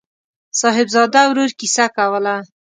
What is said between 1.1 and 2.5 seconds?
ورور کیسه کوله.